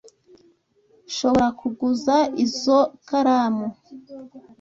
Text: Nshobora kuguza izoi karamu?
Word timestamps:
Nshobora 1.09 1.47
kuguza 1.59 2.15
izoi 2.43 2.87
karamu? 3.07 3.65